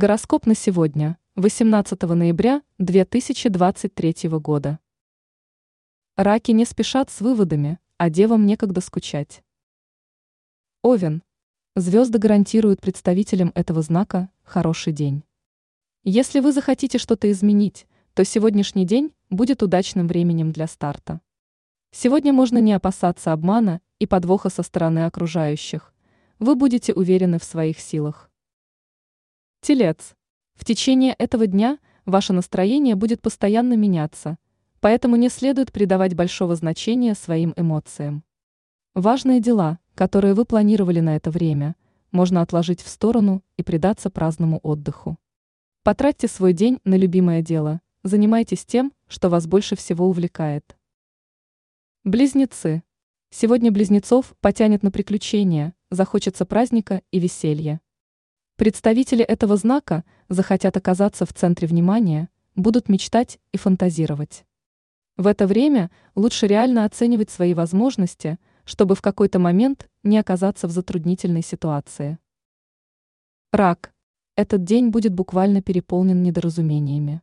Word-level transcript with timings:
Гороскоп 0.00 0.46
на 0.46 0.54
сегодня, 0.54 1.18
18 1.34 2.00
ноября 2.02 2.62
2023 2.78 4.28
года. 4.38 4.78
Раки 6.14 6.52
не 6.52 6.64
спешат 6.66 7.10
с 7.10 7.20
выводами, 7.20 7.80
а 7.96 8.08
девам 8.08 8.46
некогда 8.46 8.80
скучать. 8.80 9.42
Овен. 10.82 11.24
Звезды 11.74 12.20
гарантируют 12.20 12.80
представителям 12.80 13.50
этого 13.56 13.82
знака 13.82 14.30
хороший 14.44 14.92
день. 14.92 15.24
Если 16.04 16.38
вы 16.38 16.52
захотите 16.52 16.98
что-то 16.98 17.28
изменить, 17.32 17.88
то 18.14 18.24
сегодняшний 18.24 18.86
день 18.86 19.12
будет 19.30 19.64
удачным 19.64 20.06
временем 20.06 20.52
для 20.52 20.68
старта. 20.68 21.20
Сегодня 21.90 22.32
можно 22.32 22.58
не 22.58 22.72
опасаться 22.72 23.32
обмана 23.32 23.80
и 23.98 24.06
подвоха 24.06 24.48
со 24.48 24.62
стороны 24.62 25.06
окружающих. 25.06 25.92
Вы 26.38 26.54
будете 26.54 26.92
уверены 26.92 27.40
в 27.40 27.42
своих 27.42 27.80
силах. 27.80 28.27
Телец. 29.68 30.14
В 30.54 30.64
течение 30.64 31.14
этого 31.18 31.46
дня 31.46 31.78
ваше 32.06 32.32
настроение 32.32 32.94
будет 32.94 33.20
постоянно 33.20 33.74
меняться, 33.74 34.38
поэтому 34.80 35.16
не 35.16 35.28
следует 35.28 35.72
придавать 35.72 36.14
большого 36.14 36.56
значения 36.56 37.14
своим 37.14 37.52
эмоциям. 37.54 38.24
Важные 38.94 39.40
дела, 39.40 39.78
которые 39.94 40.32
вы 40.32 40.46
планировали 40.46 41.00
на 41.00 41.16
это 41.16 41.30
время, 41.30 41.76
можно 42.12 42.40
отложить 42.40 42.80
в 42.80 42.88
сторону 42.88 43.42
и 43.58 43.62
предаться 43.62 44.08
праздному 44.08 44.58
отдыху. 44.62 45.18
Потратьте 45.82 46.28
свой 46.28 46.54
день 46.54 46.78
на 46.84 46.94
любимое 46.94 47.42
дело, 47.42 47.82
занимайтесь 48.02 48.64
тем, 48.64 48.94
что 49.06 49.28
вас 49.28 49.46
больше 49.46 49.76
всего 49.76 50.08
увлекает. 50.08 50.78
Близнецы. 52.04 52.82
Сегодня 53.28 53.70
близнецов 53.70 54.34
потянет 54.40 54.82
на 54.82 54.90
приключения, 54.90 55.74
захочется 55.90 56.46
праздника 56.46 57.02
и 57.10 57.18
веселья. 57.18 57.82
Представители 58.58 59.24
этого 59.24 59.56
знака 59.56 60.02
захотят 60.28 60.76
оказаться 60.76 61.24
в 61.24 61.32
центре 61.32 61.68
внимания, 61.68 62.28
будут 62.56 62.88
мечтать 62.88 63.38
и 63.52 63.56
фантазировать. 63.56 64.44
В 65.16 65.28
это 65.28 65.46
время 65.46 65.92
лучше 66.16 66.48
реально 66.48 66.84
оценивать 66.84 67.30
свои 67.30 67.54
возможности, 67.54 68.36
чтобы 68.64 68.96
в 68.96 69.00
какой-то 69.00 69.38
момент 69.38 69.88
не 70.02 70.18
оказаться 70.18 70.66
в 70.66 70.72
затруднительной 70.72 71.42
ситуации. 71.42 72.18
Рак. 73.52 73.92
Этот 74.34 74.64
день 74.64 74.88
будет 74.88 75.14
буквально 75.14 75.62
переполнен 75.62 76.20
недоразумениями. 76.20 77.22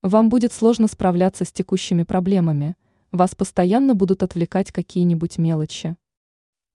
Вам 0.00 0.30
будет 0.30 0.54
сложно 0.54 0.88
справляться 0.88 1.44
с 1.44 1.52
текущими 1.52 2.04
проблемами, 2.04 2.76
вас 3.12 3.34
постоянно 3.34 3.94
будут 3.94 4.22
отвлекать 4.22 4.72
какие-нибудь 4.72 5.36
мелочи. 5.36 5.94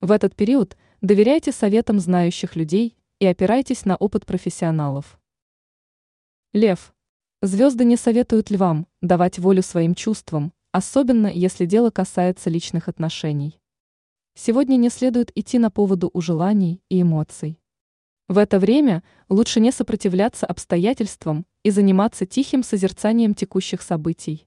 В 0.00 0.12
этот 0.12 0.36
период 0.36 0.76
доверяйте 1.00 1.50
советам 1.50 1.98
знающих 1.98 2.54
людей 2.54 2.94
и 3.20 3.26
опирайтесь 3.26 3.84
на 3.84 3.96
опыт 3.96 4.26
профессионалов. 4.26 5.20
Лев. 6.52 6.94
Звезды 7.42 7.84
не 7.84 7.96
советуют 7.96 8.50
львам 8.50 8.86
давать 9.02 9.38
волю 9.38 9.62
своим 9.62 9.94
чувствам, 9.94 10.52
особенно 10.72 11.26
если 11.26 11.66
дело 11.66 11.90
касается 11.90 12.50
личных 12.50 12.88
отношений. 12.88 13.60
Сегодня 14.34 14.76
не 14.76 14.88
следует 14.88 15.30
идти 15.36 15.58
на 15.58 15.70
поводу 15.70 16.10
у 16.12 16.20
желаний 16.20 16.82
и 16.88 17.02
эмоций. 17.02 17.60
В 18.28 18.38
это 18.38 18.58
время 18.58 19.02
лучше 19.28 19.60
не 19.60 19.70
сопротивляться 19.70 20.46
обстоятельствам 20.46 21.46
и 21.62 21.70
заниматься 21.70 22.24
тихим 22.24 22.62
созерцанием 22.62 23.34
текущих 23.34 23.82
событий. 23.82 24.46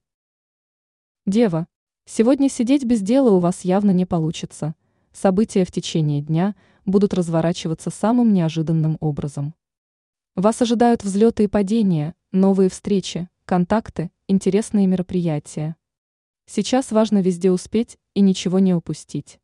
Дева. 1.26 1.68
Сегодня 2.06 2.50
сидеть 2.50 2.86
без 2.86 3.02
дела 3.02 3.30
у 3.32 3.40
вас 3.40 3.62
явно 3.62 3.92
не 3.92 4.06
получится. 4.06 4.74
События 5.12 5.64
в 5.64 5.72
течение 5.72 6.22
дня– 6.22 6.56
будут 6.86 7.14
разворачиваться 7.14 7.90
самым 7.90 8.34
неожиданным 8.34 8.98
образом. 9.00 9.54
Вас 10.36 10.62
ожидают 10.62 11.04
взлеты 11.04 11.44
и 11.44 11.48
падения, 11.48 12.16
новые 12.32 12.70
встречи, 12.70 13.30
контакты, 13.46 14.12
интересные 14.28 14.88
мероприятия. 14.88 15.76
Сейчас 16.46 16.92
важно 16.92 17.22
везде 17.22 17.52
успеть 17.52 17.98
и 18.14 18.22
ничего 18.22 18.60
не 18.60 18.74
упустить. 18.74 19.40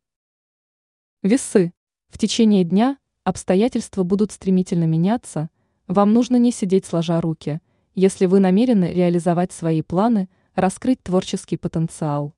Весы. 1.22 1.72
В 2.08 2.18
течение 2.18 2.64
дня 2.64 2.98
обстоятельства 3.24 4.02
будут 4.02 4.32
стремительно 4.32 4.84
меняться, 4.84 5.48
вам 5.86 6.12
нужно 6.12 6.36
не 6.36 6.50
сидеть 6.50 6.86
сложа 6.86 7.20
руки, 7.20 7.60
если 7.94 8.26
вы 8.26 8.40
намерены 8.40 8.92
реализовать 8.92 9.52
свои 9.52 9.82
планы, 9.82 10.28
раскрыть 10.54 11.02
творческий 11.02 11.56
потенциал. 11.56 12.34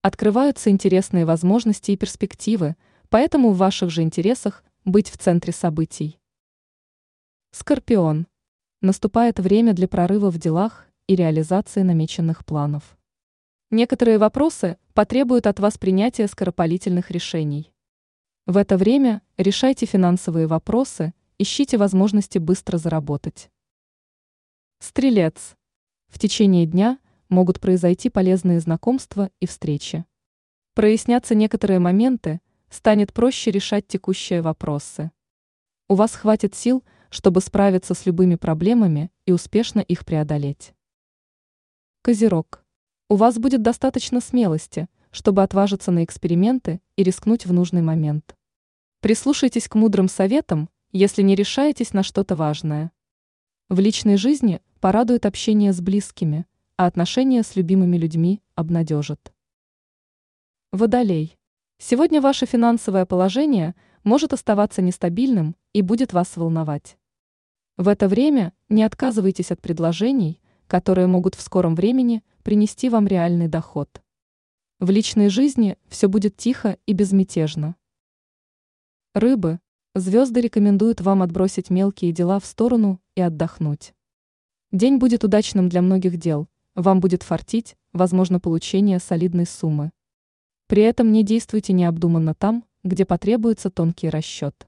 Открываются 0.00 0.70
интересные 0.70 1.24
возможности 1.26 1.92
и 1.92 1.96
перспективы– 1.96 2.76
Поэтому 3.14 3.52
в 3.52 3.58
ваших 3.58 3.90
же 3.90 4.02
интересах 4.02 4.64
быть 4.84 5.08
в 5.08 5.16
центре 5.18 5.52
событий. 5.52 6.18
Скорпион. 7.52 8.26
Наступает 8.80 9.38
время 9.38 9.72
для 9.72 9.86
прорыва 9.86 10.32
в 10.32 10.38
делах 10.38 10.88
и 11.06 11.14
реализации 11.14 11.82
намеченных 11.82 12.44
планов. 12.44 12.98
Некоторые 13.70 14.18
вопросы 14.18 14.78
потребуют 14.94 15.46
от 15.46 15.60
вас 15.60 15.78
принятия 15.78 16.26
скоропалительных 16.26 17.12
решений. 17.12 17.72
В 18.46 18.56
это 18.56 18.76
время 18.76 19.22
решайте 19.36 19.86
финансовые 19.86 20.48
вопросы, 20.48 21.14
ищите 21.38 21.78
возможности 21.78 22.38
быстро 22.38 22.78
заработать. 22.78 23.48
Стрелец. 24.80 25.54
В 26.08 26.18
течение 26.18 26.66
дня 26.66 26.98
могут 27.28 27.60
произойти 27.60 28.10
полезные 28.10 28.58
знакомства 28.58 29.30
и 29.38 29.46
встречи. 29.46 30.04
Прояснятся 30.74 31.36
некоторые 31.36 31.78
моменты, 31.78 32.40
станет 32.74 33.12
проще 33.12 33.50
решать 33.52 33.86
текущие 33.86 34.42
вопросы. 34.42 35.12
У 35.88 35.94
вас 35.94 36.14
хватит 36.14 36.54
сил, 36.56 36.82
чтобы 37.08 37.40
справиться 37.40 37.94
с 37.94 38.04
любыми 38.04 38.34
проблемами 38.34 39.12
и 39.26 39.32
успешно 39.32 39.78
их 39.78 40.04
преодолеть. 40.04 40.74
Козерог. 42.02 42.64
У 43.08 43.14
вас 43.14 43.38
будет 43.38 43.62
достаточно 43.62 44.20
смелости, 44.20 44.88
чтобы 45.12 45.44
отважиться 45.44 45.92
на 45.92 46.02
эксперименты 46.02 46.80
и 46.96 47.04
рискнуть 47.04 47.46
в 47.46 47.52
нужный 47.52 47.82
момент. 47.82 48.34
Прислушайтесь 49.00 49.68
к 49.68 49.76
мудрым 49.76 50.08
советам, 50.08 50.68
если 50.90 51.22
не 51.22 51.36
решаетесь 51.36 51.92
на 51.92 52.02
что-то 52.02 52.34
важное. 52.34 52.90
В 53.68 53.78
личной 53.78 54.16
жизни 54.16 54.60
порадует 54.80 55.26
общение 55.26 55.72
с 55.72 55.80
близкими, 55.80 56.44
а 56.76 56.86
отношения 56.86 57.44
с 57.44 57.54
любимыми 57.54 57.96
людьми 57.96 58.42
обнадежат. 58.56 59.32
Водолей. 60.72 61.38
Сегодня 61.86 62.22
ваше 62.22 62.46
финансовое 62.46 63.04
положение 63.04 63.74
может 64.04 64.32
оставаться 64.32 64.80
нестабильным 64.80 65.54
и 65.74 65.82
будет 65.82 66.14
вас 66.14 66.34
волновать. 66.38 66.96
В 67.76 67.88
это 67.88 68.08
время 68.08 68.54
не 68.70 68.84
отказывайтесь 68.84 69.50
от 69.50 69.60
предложений, 69.60 70.40
которые 70.66 71.08
могут 71.08 71.34
в 71.34 71.42
скором 71.42 71.74
времени 71.74 72.24
принести 72.42 72.88
вам 72.88 73.06
реальный 73.06 73.48
доход. 73.48 74.00
В 74.80 74.88
личной 74.88 75.28
жизни 75.28 75.76
все 75.86 76.08
будет 76.08 76.38
тихо 76.38 76.78
и 76.86 76.94
безмятежно. 76.94 77.76
Рыбы, 79.12 79.60
звезды 79.94 80.40
рекомендуют 80.40 81.02
вам 81.02 81.20
отбросить 81.20 81.68
мелкие 81.68 82.12
дела 82.12 82.40
в 82.40 82.46
сторону 82.46 82.98
и 83.14 83.20
отдохнуть. 83.20 83.92
День 84.72 84.96
будет 84.96 85.22
удачным 85.22 85.68
для 85.68 85.82
многих 85.82 86.16
дел, 86.16 86.48
вам 86.74 87.00
будет 87.00 87.22
фартить, 87.22 87.76
возможно, 87.92 88.40
получение 88.40 89.00
солидной 89.00 89.44
суммы. 89.44 89.92
При 90.66 90.82
этом 90.82 91.12
не 91.12 91.22
действуйте 91.22 91.72
необдуманно 91.72 92.34
там, 92.34 92.64
где 92.82 93.04
потребуется 93.04 93.70
тонкий 93.70 94.08
расчет. 94.08 94.66